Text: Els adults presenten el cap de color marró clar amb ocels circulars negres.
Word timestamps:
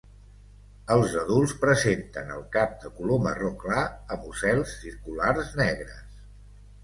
Els 0.93 1.11
adults 1.23 1.51
presenten 1.65 2.31
el 2.37 2.41
cap 2.55 2.73
de 2.85 2.89
color 3.01 3.21
marró 3.27 3.51
clar 3.65 3.83
amb 4.15 4.25
ocels 4.33 4.73
circulars 4.87 5.55
negres. 5.63 6.19